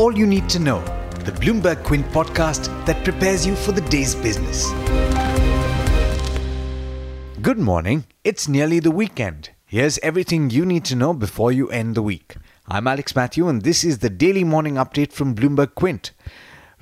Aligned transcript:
all 0.00 0.16
you 0.16 0.26
need 0.26 0.48
to 0.48 0.58
know, 0.58 0.80
the 1.26 1.32
Bloomberg 1.32 1.84
Quint 1.84 2.06
podcast 2.06 2.68
that 2.86 3.04
prepares 3.04 3.46
you 3.46 3.54
for 3.54 3.72
the 3.72 3.82
day's 3.82 4.14
business. 4.14 4.70
Good 7.42 7.58
morning. 7.58 8.06
It's 8.24 8.48
nearly 8.48 8.80
the 8.80 8.90
weekend. 8.90 9.50
Here's 9.66 9.98
everything 9.98 10.48
you 10.48 10.64
need 10.64 10.86
to 10.86 10.96
know 10.96 11.12
before 11.12 11.52
you 11.52 11.68
end 11.68 11.96
the 11.96 12.02
week. 12.02 12.36
I'm 12.66 12.86
Alex 12.86 13.14
Matthew, 13.14 13.46
and 13.46 13.60
this 13.60 13.84
is 13.84 13.98
the 13.98 14.08
daily 14.08 14.42
morning 14.42 14.76
update 14.76 15.12
from 15.12 15.34
Bloomberg 15.34 15.74
Quint. 15.74 16.12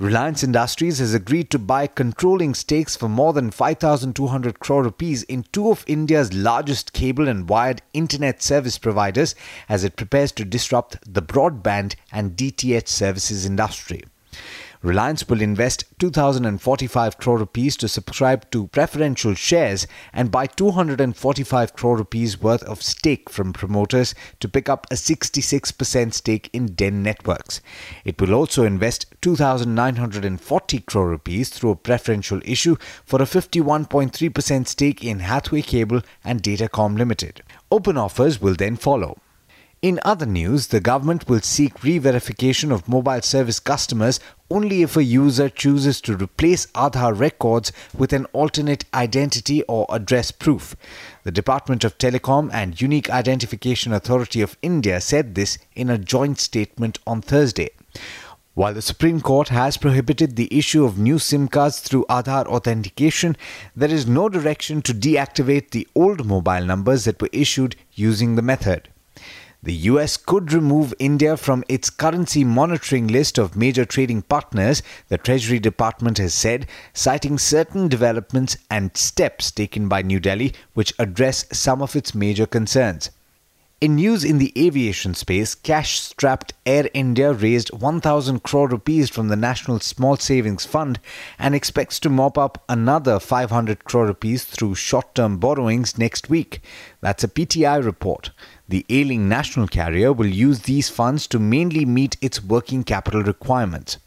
Reliance 0.01 0.45
Industries 0.45 1.01
has 1.01 1.13
agreed 1.13 1.51
to 1.51 1.59
buy 1.59 1.89
controlling 1.89 2.55
stakes 2.55 2.95
for 2.95 3.09
more 3.09 3.33
than 3.33 3.51
5,200 3.51 4.61
crore 4.61 4.85
rupees 4.85 5.25
in 5.25 5.45
two 5.51 5.73
of 5.73 5.85
India's 5.89 6.33
largest 6.33 6.93
cable 6.93 7.27
and 7.27 7.49
wired 7.49 7.83
internet 7.93 8.41
service 8.41 8.79
providers 8.79 9.35
as 9.69 9.83
it 9.83 9.97
prepares 9.97 10.31
to 10.31 10.45
disrupt 10.45 10.99
the 11.13 11.21
broadband 11.21 11.97
and 12.13 12.37
DTH 12.37 12.87
services 12.87 13.45
industry. 13.45 14.05
Reliance 14.83 15.29
will 15.29 15.43
invest 15.43 15.85
2,045 15.99 17.19
crore 17.19 17.39
rupees 17.39 17.77
to 17.77 17.89
subscribe 17.89 18.49
to 18.53 18.69
preferential 18.69 19.35
shares 19.35 19.89
and 20.13 20.31
buy 20.31 20.47
245 20.47 21.75
crore 21.75 21.97
rupees 21.97 22.41
worth 22.41 22.63
of 22.63 22.81
stake 22.81 23.29
from 23.29 23.53
promoters 23.53 24.15
to 24.39 24.49
pick 24.49 24.69
up 24.69 24.87
a 24.91 24.95
66% 24.95 26.15
stake 26.15 26.49
in 26.53 26.67
Den 26.75 27.03
Networks. 27.03 27.61
It 28.05 28.21
will 28.21 28.35
also 28.35 28.65
invest 28.65 29.07
2,940 29.21 30.81
crore 30.81 31.09
rupees 31.09 31.49
through 31.49 31.71
a 31.71 31.77
preferential 31.77 32.41
issue 32.45 32.77
for 33.05 33.21
a 33.21 33.27
51.3% 33.27 34.69
stake 34.69 35.05
in 35.05 35.19
Hathway 35.19 35.63
Cable 35.63 36.03
and 36.23 36.41
Datacom 36.41 36.97
Limited. 36.97 37.43
Open 37.73 37.97
offers 37.97 38.41
will 38.41 38.55
then 38.55 38.77
follow. 38.77 39.19
In 39.81 40.01
other 40.05 40.27
news, 40.27 40.69
the 40.69 40.81
government 40.81 41.29
will 41.29 41.41
seek 41.41 41.85
re 41.85 41.99
verification 41.99 42.73
of 42.73 42.89
mobile 42.89 43.23
service 43.23 43.61
customers 43.61 44.19
only 44.51 44.83
if 44.83 44.97
a 44.97 45.05
user 45.05 45.49
chooses 45.49 46.01
to 46.01 46.17
replace 46.17 46.67
Aadhaar 46.67 47.19
records 47.19 47.73
with 47.97 48.13
an 48.13 48.25
alternate 48.27 48.85
identity 48.95 49.63
or 49.65 49.87
address 49.91 50.31
proof. 50.31 50.75
The 51.25 51.33
Department 51.33 51.85
of 51.85 51.99
Telecom 51.99 52.51
and 52.53 52.81
Unique 52.81 53.11
Identification 53.11 53.93
Authority 53.93 54.41
of 54.41 54.57
India 54.63 55.01
said 55.01 55.35
this 55.35 55.59
in 55.75 55.91
a 55.91 55.99
joint 55.99 56.39
statement 56.39 56.99
on 57.07 57.21
Thursday. 57.23 57.71
While 58.55 58.75
the 58.75 58.83
Supreme 58.83 59.21
Court 59.21 59.51
has 59.51 59.77
prohibited 59.77 60.35
the 60.35 60.49
issue 60.51 60.85
of 60.85 60.99
new 60.99 61.21
SIM 61.21 61.47
cards 61.47 61.79
through 61.79 62.07
Aadhaar 62.11 62.47
authentication, 62.47 63.37
there 63.77 63.89
is 63.89 64.09
no 64.09 64.29
direction 64.29 64.83
to 64.83 64.93
deactivate 64.93 65.71
the 65.71 65.87
old 65.95 66.27
mobile 66.27 66.65
numbers 66.65 67.05
that 67.05 67.23
were 67.23 67.29
issued 67.33 67.77
using 67.93 68.35
the 68.35 68.43
method. 68.43 68.89
The 69.61 69.75
US 69.75 70.17
could 70.17 70.53
remove 70.53 70.95
India 71.01 71.37
from 71.37 71.65
its 71.69 71.91
currency 71.91 72.45
monitoring 72.45 73.09
list 73.09 73.39
of 73.39 73.57
major 73.57 73.85
trading 73.85 74.23
partners, 74.23 74.85
the 75.09 75.19
Treasury 75.19 75.59
Department 75.59 76.19
has 76.19 76.33
said, 76.33 76.67
citing 76.93 77.39
certain 77.39 77.89
developments 77.89 78.57
and 78.71 78.97
steps 78.97 79.51
taken 79.51 79.89
by 79.89 80.03
New 80.03 80.21
Delhi 80.21 80.55
which 80.75 80.95
address 80.97 81.45
some 81.53 81.83
of 81.83 81.97
its 81.97 82.15
major 82.15 82.47
concerns. 82.47 83.11
In 83.81 83.95
news 83.95 84.25
in 84.25 84.39
the 84.39 84.53
aviation 84.59 85.15
space, 85.15 85.55
cash 85.55 86.01
strapped 86.01 86.53
Air 86.67 86.89
India 86.95 87.33
raised 87.33 87.73
1,000 87.73 88.43
crore 88.43 88.67
rupees 88.67 89.09
from 89.09 89.29
the 89.29 89.37
National 89.37 89.79
Small 89.79 90.17
Savings 90.17 90.65
Fund 90.65 90.99
and 91.39 91.55
expects 91.55 92.01
to 92.01 92.11
mop 92.11 92.37
up 92.37 92.65
another 92.69 93.21
500 93.21 93.85
crore 93.85 94.07
rupees 94.07 94.43
through 94.43 94.75
short 94.75 95.15
term 95.15 95.39
borrowings 95.39 95.97
next 95.97 96.29
week. 96.29 96.61
That's 97.01 97.23
a 97.23 97.29
PTI 97.29 97.85
report. 97.85 98.33
The 98.69 98.85
ailing 98.91 99.29
national 99.29 99.69
carrier 99.69 100.13
will 100.13 100.27
use 100.27 100.63
these 100.63 100.89
funds 100.89 101.29
to 101.29 101.39
mainly 101.39 101.85
meet 101.85 102.17
its 102.21 102.43
working 102.43 102.83
capital 102.83 103.23
requirements. 103.23 103.99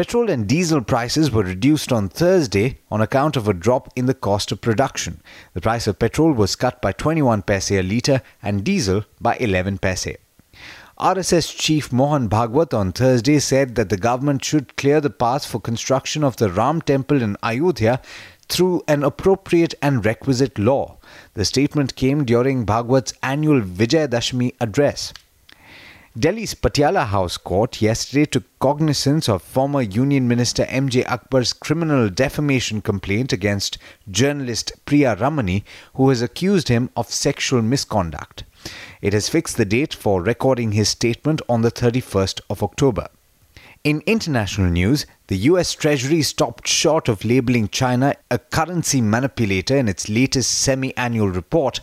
Petrol 0.00 0.30
and 0.30 0.48
diesel 0.48 0.80
prices 0.80 1.30
were 1.30 1.42
reduced 1.42 1.92
on 1.92 2.08
Thursday 2.08 2.78
on 2.90 3.02
account 3.02 3.36
of 3.36 3.46
a 3.46 3.52
drop 3.52 3.92
in 3.94 4.06
the 4.06 4.14
cost 4.14 4.50
of 4.50 4.62
production. 4.62 5.20
The 5.52 5.60
price 5.60 5.86
of 5.86 5.98
petrol 5.98 6.32
was 6.32 6.56
cut 6.56 6.80
by 6.80 6.92
21 6.92 7.42
paise 7.42 7.70
a 7.70 7.82
litre 7.82 8.22
and 8.42 8.64
diesel 8.64 9.04
by 9.20 9.36
11 9.36 9.76
paise. 9.76 10.16
RSS 10.98 11.54
chief 11.54 11.92
Mohan 11.92 12.30
Bhagwat 12.30 12.72
on 12.72 12.92
Thursday 12.92 13.38
said 13.40 13.74
that 13.74 13.90
the 13.90 13.98
government 13.98 14.42
should 14.42 14.74
clear 14.78 15.02
the 15.02 15.10
path 15.10 15.44
for 15.44 15.60
construction 15.60 16.24
of 16.24 16.38
the 16.38 16.50
Ram 16.50 16.80
temple 16.80 17.20
in 17.20 17.36
Ayodhya 17.42 18.00
through 18.48 18.82
an 18.88 19.04
appropriate 19.04 19.74
and 19.82 20.02
requisite 20.06 20.58
law. 20.58 20.96
The 21.34 21.44
statement 21.44 21.94
came 21.94 22.24
during 22.24 22.64
Bhagwat's 22.64 23.12
annual 23.22 23.60
Vijayadashmi 23.60 24.54
address. 24.62 25.12
Delhi's 26.18 26.56
Patiala 26.56 27.06
House 27.06 27.36
Court 27.36 27.80
yesterday 27.80 28.24
took 28.24 28.42
cognizance 28.58 29.28
of 29.28 29.42
former 29.42 29.80
Union 29.80 30.26
Minister 30.26 30.64
M.J. 30.64 31.04
Akbar's 31.04 31.52
criminal 31.52 32.08
defamation 32.08 32.82
complaint 32.82 33.32
against 33.32 33.78
journalist 34.10 34.72
Priya 34.86 35.14
Ramani, 35.14 35.64
who 35.94 36.08
has 36.08 36.20
accused 36.20 36.66
him 36.66 36.90
of 36.96 37.12
sexual 37.12 37.62
misconduct. 37.62 38.42
It 39.00 39.12
has 39.12 39.28
fixed 39.28 39.56
the 39.56 39.64
date 39.64 39.94
for 39.94 40.20
recording 40.20 40.72
his 40.72 40.88
statement 40.88 41.42
on 41.48 41.62
the 41.62 41.70
31st 41.70 42.40
of 42.50 42.60
October. 42.64 43.06
In 43.84 44.02
international 44.04 44.68
news, 44.68 45.06
the 45.28 45.38
US 45.38 45.72
Treasury 45.74 46.22
stopped 46.22 46.66
short 46.66 47.08
of 47.08 47.24
labeling 47.24 47.68
China 47.68 48.16
a 48.32 48.38
currency 48.38 49.00
manipulator 49.00 49.76
in 49.76 49.88
its 49.88 50.08
latest 50.08 50.50
semi 50.50 50.94
annual 50.96 51.28
report, 51.28 51.80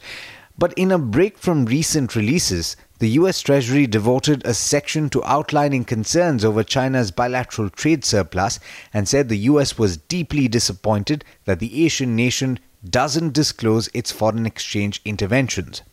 but 0.57 0.73
in 0.73 0.91
a 0.91 0.97
break 0.97 1.37
from 1.37 1.65
recent 1.65 2.15
releases, 2.15 2.75
the 2.99 3.09
US 3.09 3.41
Treasury 3.41 3.85
devoted 3.85 4.43
a 4.43 4.55
section 4.55 5.09
to 5.11 5.23
outlining 5.23 5.85
concerns 5.85 6.43
over 6.43 6.63
China's 6.63 7.11
bilateral 7.11 7.69
trade 7.69 8.03
surplus 8.03 8.59
and 8.91 9.07
said 9.07 9.29
the 9.29 9.37
US 9.49 9.77
was 9.77 9.97
deeply 9.97 10.47
disappointed 10.47 11.23
that 11.45 11.59
the 11.59 11.85
Asian 11.85 12.15
nation 12.15 12.59
doesn't 12.87 13.33
disclose 13.33 13.89
its 13.93 14.11
foreign 14.11 14.45
exchange 14.45 14.99
interventions. 15.05 15.83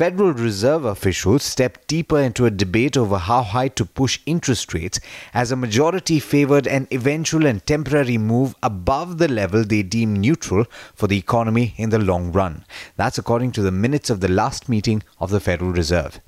Federal 0.00 0.32
Reserve 0.32 0.86
officials 0.86 1.42
stepped 1.42 1.86
deeper 1.86 2.18
into 2.18 2.46
a 2.46 2.50
debate 2.50 2.96
over 2.96 3.18
how 3.18 3.42
high 3.42 3.68
to 3.68 3.84
push 3.84 4.18
interest 4.24 4.72
rates 4.72 4.98
as 5.34 5.52
a 5.52 5.56
majority 5.56 6.18
favored 6.18 6.66
an 6.66 6.88
eventual 6.90 7.44
and 7.44 7.66
temporary 7.66 8.16
move 8.16 8.54
above 8.62 9.18
the 9.18 9.28
level 9.28 9.62
they 9.62 9.82
deem 9.82 10.14
neutral 10.14 10.64
for 10.94 11.06
the 11.06 11.18
economy 11.18 11.74
in 11.76 11.90
the 11.90 11.98
long 11.98 12.32
run. 12.32 12.64
That's 12.96 13.18
according 13.18 13.52
to 13.52 13.62
the 13.62 13.70
minutes 13.70 14.08
of 14.08 14.20
the 14.20 14.28
last 14.28 14.70
meeting 14.70 15.02
of 15.18 15.28
the 15.28 15.38
Federal 15.38 15.72
Reserve. 15.72 16.18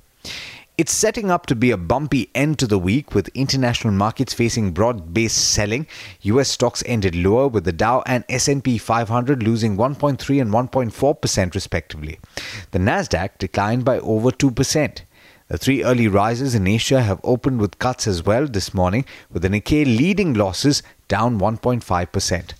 It's 0.75 0.91
setting 0.91 1.29
up 1.29 1.45
to 1.45 1.55
be 1.55 1.69
a 1.69 1.77
bumpy 1.77 2.31
end 2.33 2.57
to 2.57 2.65
the 2.65 2.79
week 2.79 3.13
with 3.13 3.27
international 3.35 3.93
markets 3.93 4.33
facing 4.33 4.71
broad-based 4.71 5.37
selling. 5.37 5.85
US 6.23 6.49
stocks 6.49 6.81
ended 6.87 7.15
lower 7.15 7.47
with 7.47 7.65
the 7.65 7.71
Dow 7.71 8.01
and 8.07 8.23
S&P 8.27 8.79
500 8.79 9.43
losing 9.43 9.77
1.3 9.77 10.41
and 10.41 10.51
1.4% 10.51 11.53
respectively. 11.53 12.19
The 12.71 12.79
Nasdaq 12.79 13.37
declined 13.37 13.85
by 13.85 13.99
over 13.99 14.31
2%. 14.31 15.01
The 15.47 15.57
three 15.59 15.83
early 15.83 16.07
rises 16.07 16.55
in 16.55 16.65
Asia 16.65 17.03
have 17.03 17.21
opened 17.23 17.59
with 17.59 17.77
cuts 17.77 18.07
as 18.07 18.25
well 18.25 18.47
this 18.47 18.73
morning, 18.73 19.05
with 19.31 19.43
the 19.43 19.49
Nikkei 19.49 19.85
leading 19.85 20.33
losses 20.33 20.81
down 21.07 21.39
1.5%. 21.39 22.53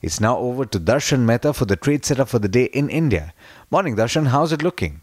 It's 0.00 0.20
now 0.20 0.36
over 0.36 0.64
to 0.64 0.80
Darshan 0.80 1.20
Mehta 1.20 1.52
for 1.52 1.66
the 1.66 1.76
trade 1.76 2.04
setup 2.04 2.28
for 2.28 2.40
the 2.40 2.48
day 2.48 2.64
in 2.64 2.90
India. 2.90 3.32
Morning, 3.70 3.94
Darshan. 3.94 4.26
How's 4.26 4.50
it 4.50 4.64
looking? 4.64 5.00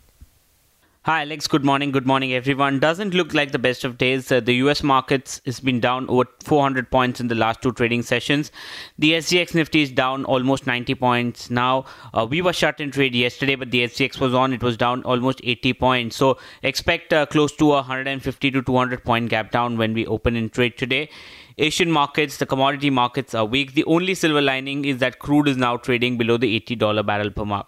Hi, 1.10 1.22
Alex. 1.22 1.48
Good 1.48 1.66
morning. 1.66 1.90
Good 1.92 2.06
morning, 2.06 2.34
everyone. 2.34 2.78
Doesn't 2.78 3.16
look 3.16 3.34
like 3.34 3.52
the 3.52 3.58
best 3.58 3.84
of 3.84 3.98
days. 3.98 4.32
Uh, 4.32 4.42
the 4.42 4.54
US 4.66 4.84
markets 4.84 5.42
has 5.44 5.60
been 5.60 5.80
down 5.80 6.08
over 6.08 6.26
400 6.44 6.92
points 6.92 7.20
in 7.20 7.30
the 7.30 7.34
last 7.34 7.64
two 7.64 7.72
trading 7.72 8.04
sessions. 8.04 8.52
The 9.00 9.14
SGX 9.14 9.56
Nifty 9.56 9.82
is 9.82 9.90
down 9.90 10.24
almost 10.26 10.68
90 10.68 10.94
points 10.94 11.50
now. 11.50 11.86
Uh, 12.14 12.28
we 12.30 12.44
were 12.44 12.54
shut 12.54 12.80
in 12.80 12.92
trade 12.92 13.16
yesterday, 13.16 13.56
but 13.56 13.72
the 13.72 13.86
SGX 13.88 14.20
was 14.20 14.36
on. 14.36 14.54
It 14.54 14.62
was 14.62 14.78
down 14.78 15.02
almost 15.02 15.42
80 15.44 15.74
points. 15.74 16.16
So 16.16 16.38
expect 16.62 17.12
uh, 17.12 17.26
close 17.26 17.54
to 17.54 17.72
a 17.72 17.78
150 17.78 18.52
to 18.52 18.62
200 18.62 19.04
point 19.04 19.32
gap 19.32 19.50
down 19.50 19.80
when 19.80 19.96
we 19.96 20.06
open 20.06 20.36
in 20.36 20.52
trade 20.52 20.78
today. 20.78 21.10
Asian 21.58 21.92
markets, 21.92 22.38
the 22.38 22.46
commodity 22.46 22.92
markets 22.92 23.34
are 23.34 23.46
weak. 23.46 23.74
The 23.74 23.84
only 23.86 24.14
silver 24.14 24.42
lining 24.42 24.86
is 24.86 25.00
that 25.00 25.18
crude 25.18 25.48
is 25.48 25.58
now 25.58 25.76
trading 25.78 26.20
below 26.20 26.38
the 26.38 26.60
$80 26.60 27.04
barrel 27.04 27.32
per 27.32 27.46
mark. 27.46 27.66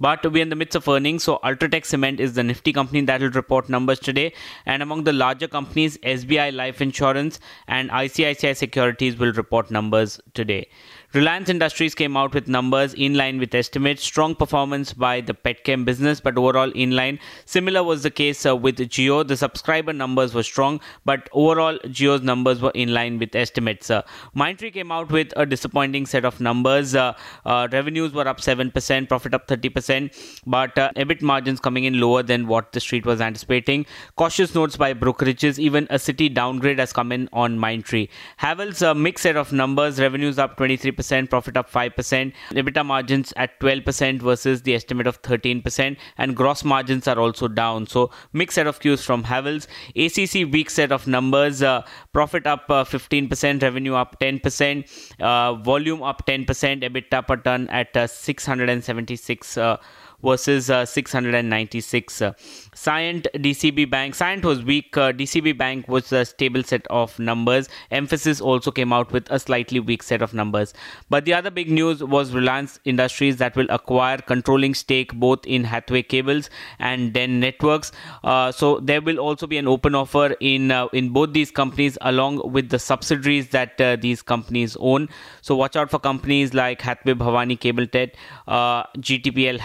But 0.00 0.24
we're 0.32 0.42
in 0.42 0.48
the 0.48 0.56
midst 0.56 0.74
of 0.76 0.88
earnings, 0.88 1.24
so 1.24 1.38
Ultratech 1.44 1.84
Cement 1.84 2.20
is 2.20 2.32
the 2.32 2.42
nifty 2.42 2.72
company 2.72 3.02
that 3.02 3.20
will 3.20 3.30
report 3.30 3.68
numbers 3.68 4.00
today. 4.00 4.32
And 4.64 4.82
among 4.82 5.04
the 5.04 5.12
larger 5.12 5.46
companies, 5.46 5.98
SBI 5.98 6.54
Life 6.54 6.80
Insurance 6.80 7.38
and 7.68 7.90
ICICI 7.90 8.56
Securities 8.56 9.18
will 9.18 9.32
report 9.32 9.70
numbers 9.70 10.18
today. 10.32 10.68
Reliance 11.12 11.48
Industries 11.48 11.92
came 11.92 12.16
out 12.16 12.34
with 12.34 12.46
numbers 12.46 12.94
in 12.94 13.14
line 13.14 13.40
with 13.40 13.52
estimates. 13.52 14.00
Strong 14.00 14.36
performance 14.36 14.92
by 14.92 15.20
the 15.20 15.34
Petchem 15.34 15.84
business, 15.84 16.20
but 16.20 16.38
overall 16.38 16.70
in 16.70 16.92
line. 16.92 17.18
Similar 17.46 17.82
was 17.82 18.04
the 18.04 18.12
case 18.12 18.46
uh, 18.46 18.54
with 18.54 18.76
Jio. 18.76 19.26
The 19.26 19.36
subscriber 19.36 19.92
numbers 19.92 20.34
were 20.34 20.44
strong, 20.44 20.80
but 21.04 21.28
overall 21.32 21.76
Jio's 21.86 22.22
numbers 22.22 22.60
were 22.62 22.70
in 22.76 22.94
line 22.94 23.18
with 23.18 23.34
estimates. 23.34 23.90
Uh, 23.90 24.02
Mindtree 24.36 24.72
came 24.72 24.92
out 24.92 25.10
with 25.10 25.32
a 25.36 25.44
disappointing 25.44 26.06
set 26.06 26.24
of 26.24 26.40
numbers. 26.40 26.94
Uh, 26.94 27.14
uh, 27.44 27.66
revenues 27.72 28.12
were 28.12 28.28
up 28.28 28.38
7%, 28.40 29.08
profit 29.08 29.34
up 29.34 29.48
30%, 29.48 30.40
but 30.46 30.78
uh, 30.78 30.92
EBIT 30.94 31.22
margins 31.22 31.58
coming 31.58 31.82
in 31.82 31.98
lower 31.98 32.22
than 32.22 32.46
what 32.46 32.70
the 32.70 32.78
street 32.78 33.04
was 33.04 33.20
anticipating. 33.20 33.84
Cautious 34.14 34.54
notes 34.54 34.76
by 34.76 34.94
brokerages. 34.94 35.58
Even 35.58 35.88
a 35.90 35.96
Citi 35.96 36.32
downgrade 36.32 36.78
has 36.78 36.92
come 36.92 37.10
in 37.10 37.28
on 37.32 37.58
Mindtree. 37.58 38.08
Havells, 38.40 38.88
a 38.88 38.94
mixed 38.94 39.24
set 39.24 39.36
of 39.36 39.52
numbers. 39.52 39.98
Revenues 39.98 40.38
up 40.38 40.56
23%, 40.56 40.99
profit 41.28 41.56
up 41.56 41.70
5%. 41.70 42.32
EBITDA 42.50 42.84
margins 42.84 43.32
at 43.36 43.58
12% 43.60 44.20
versus 44.22 44.62
the 44.62 44.74
estimate 44.74 45.06
of 45.06 45.20
13%, 45.22 45.96
and 46.18 46.36
gross 46.36 46.64
margins 46.64 47.08
are 47.08 47.18
also 47.18 47.48
down. 47.48 47.86
So 47.86 48.10
mixed 48.32 48.54
set 48.56 48.66
of 48.66 48.80
cues 48.80 49.04
from 49.04 49.24
Havells. 49.24 49.66
ACC 49.96 50.52
weak 50.52 50.70
set 50.70 50.92
of 50.92 51.06
numbers. 51.06 51.62
Uh, 51.62 51.82
profit 52.12 52.46
up 52.46 52.64
uh, 52.68 52.84
15%, 52.84 53.62
revenue 53.62 53.94
up 53.94 54.18
10%, 54.20 55.20
uh, 55.20 55.54
volume 55.54 56.02
up 56.02 56.26
10%, 56.26 56.46
EBITDA 56.82 57.26
per 57.26 57.36
ton 57.36 57.68
at 57.68 57.96
uh, 57.96 58.06
676 58.06 59.56
uh, 59.56 59.76
versus 60.22 60.70
uh, 60.70 60.84
696. 60.84 62.22
Uh, 62.22 62.32
Cyient 62.74 63.26
DCB 63.34 63.90
Bank. 63.90 64.14
Cyient 64.14 64.44
was 64.44 64.62
weak. 64.62 64.96
Uh, 64.96 65.12
DCB 65.12 65.56
Bank 65.56 65.88
was 65.88 66.12
a 66.12 66.24
stable 66.24 66.62
set 66.62 66.86
of 66.88 67.18
numbers. 67.18 67.68
Mphasis 67.90 68.40
also 68.40 68.70
came 68.70 68.92
out 68.92 69.12
with 69.12 69.30
a 69.30 69.38
slightly 69.38 69.80
weak 69.80 70.02
set 70.02 70.22
of 70.22 70.34
numbers. 70.34 70.72
But 71.08 71.24
the 71.24 71.34
other 71.34 71.50
big 71.50 71.70
news 71.70 72.02
was 72.02 72.32
Reliance 72.32 72.78
Industries 72.84 73.36
that 73.38 73.56
will 73.56 73.66
acquire 73.70 74.18
controlling 74.18 74.74
stake 74.74 75.12
both 75.14 75.46
in 75.46 75.64
Hathway 75.64 76.02
Cables 76.02 76.50
and 76.78 77.12
Den 77.12 77.40
Networks. 77.40 77.92
Uh, 78.24 78.52
so 78.52 78.80
there 78.80 79.00
will 79.00 79.18
also 79.18 79.46
be 79.46 79.58
an 79.58 79.68
open 79.68 79.94
offer 79.94 80.34
in 80.40 80.70
uh, 80.70 80.86
in 80.92 81.10
both 81.10 81.32
these 81.32 81.50
companies 81.50 81.98
along 82.02 82.40
with 82.52 82.70
the 82.70 82.78
subsidiaries 82.78 83.48
that 83.50 83.80
uh, 83.80 83.96
these 83.96 84.22
companies 84.22 84.76
own. 84.80 85.08
So 85.42 85.56
watch 85.56 85.76
out 85.76 85.90
for 85.90 85.98
companies 85.98 86.54
like 86.54 86.80
Hathway 86.80 87.14
Bhavani 87.14 87.58
Cable 87.58 87.86
Tech, 87.86 88.14
uh, 88.48 88.84
GTPL 88.98 89.58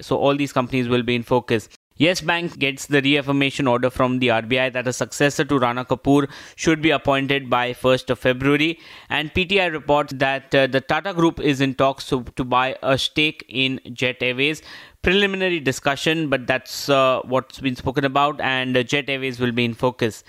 So 0.00 0.16
all 0.16 0.36
these 0.36 0.52
companies 0.52 0.88
will 0.88 1.02
be 1.02 1.14
in 1.14 1.22
focus. 1.22 1.68
Yes 2.00 2.22
Bank 2.22 2.58
gets 2.58 2.86
the 2.86 3.02
reaffirmation 3.02 3.66
order 3.68 3.90
from 3.90 4.20
the 4.20 4.28
RBI 4.28 4.72
that 4.72 4.88
a 4.88 4.92
successor 4.92 5.44
to 5.44 5.58
Rana 5.58 5.84
Kapoor 5.84 6.30
should 6.56 6.80
be 6.80 6.88
appointed 6.88 7.50
by 7.50 7.74
1st 7.74 8.08
of 8.08 8.18
February. 8.18 8.78
And 9.10 9.34
PTI 9.34 9.70
reports 9.70 10.14
that 10.16 10.54
uh, 10.54 10.66
the 10.66 10.80
Tata 10.80 11.12
Group 11.12 11.40
is 11.40 11.60
in 11.60 11.74
talks 11.74 12.06
to, 12.08 12.24
to 12.36 12.42
buy 12.42 12.78
a 12.82 12.96
stake 12.96 13.44
in 13.48 13.80
Jet 13.92 14.16
Airways. 14.22 14.62
Preliminary 15.02 15.60
discussion, 15.60 16.30
but 16.30 16.46
that's 16.46 16.88
uh, 16.88 17.20
what's 17.24 17.60
been 17.60 17.76
spoken 17.76 18.06
about, 18.06 18.40
and 18.40 18.78
uh, 18.78 18.82
Jet 18.82 19.10
Airways 19.10 19.38
will 19.38 19.52
be 19.52 19.66
in 19.66 19.74
focus. 19.74 20.24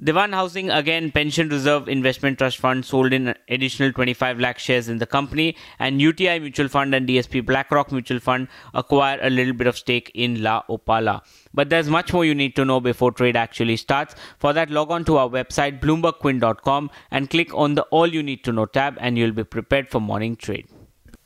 Dewan 0.00 0.32
Housing 0.32 0.70
again 0.70 1.10
Pension 1.10 1.50
Reserve 1.50 1.86
Investment 1.86 2.38
Trust 2.38 2.56
Fund 2.56 2.82
sold 2.82 3.12
in 3.12 3.34
additional 3.50 3.92
25 3.92 4.40
lakh 4.40 4.58
shares 4.58 4.88
in 4.88 4.96
the 4.96 5.04
company 5.06 5.54
and 5.78 6.00
UTI 6.00 6.38
Mutual 6.38 6.68
Fund 6.68 6.94
and 6.94 7.06
DSP 7.06 7.44
BlackRock 7.44 7.92
Mutual 7.92 8.18
Fund 8.18 8.48
acquire 8.72 9.18
a 9.20 9.28
little 9.28 9.52
bit 9.52 9.66
of 9.66 9.76
stake 9.76 10.10
in 10.14 10.42
La 10.42 10.62
Opala. 10.70 11.20
But 11.52 11.68
there's 11.68 11.90
much 11.90 12.10
more 12.10 12.24
you 12.24 12.34
need 12.34 12.56
to 12.56 12.64
know 12.64 12.80
before 12.80 13.12
trade 13.12 13.36
actually 13.36 13.76
starts. 13.76 14.14
For 14.38 14.54
that 14.54 14.70
log 14.70 14.90
on 14.90 15.04
to 15.04 15.18
our 15.18 15.28
website 15.28 15.80
bloombergquint.com 15.80 16.90
and 17.10 17.28
click 17.28 17.52
on 17.52 17.74
the 17.74 17.82
all 17.90 18.06
you 18.06 18.22
need 18.22 18.44
to 18.44 18.52
know 18.52 18.64
tab 18.64 18.96
and 18.98 19.18
you'll 19.18 19.32
be 19.32 19.44
prepared 19.44 19.90
for 19.90 20.00
morning 20.00 20.36
trade. 20.36 20.66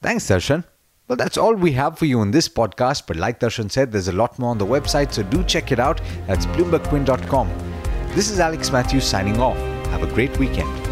Thanks 0.03 0.25
Darshan. 0.25 0.65
Well, 1.07 1.17
that's 1.17 1.39
all 1.39 1.55
we 1.55 1.71
have 1.73 2.01
for 2.01 2.07
you 2.07 2.21
in 2.21 2.33
this 2.33 2.49
podcast. 2.49 3.07
But 3.07 3.17
like 3.17 3.39
Darshan 3.39 3.71
said, 3.71 3.93
there's 3.93 4.09
a 4.09 4.13
lot 4.13 4.41
more 4.41 4.51
on 4.51 4.59
the 4.59 4.67
website, 4.67 5.13
so 5.13 5.23
do 5.23 5.45
check 5.45 5.71
it 5.71 5.79
out. 5.79 6.01
That's 6.27 6.47
bloombergquint.com. 6.47 7.66
This 8.17 8.31
is 8.31 8.41
Alex 8.41 8.71
Matthews 8.71 9.05
signing 9.05 9.39
off. 9.39 9.59
Have 9.89 10.03
a 10.03 10.07
great 10.07 10.39
weekend. 10.39 10.86